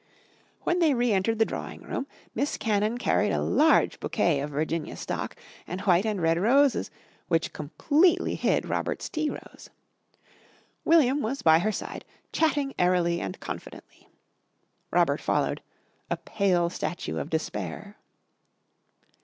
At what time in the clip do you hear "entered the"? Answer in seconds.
1.13-1.45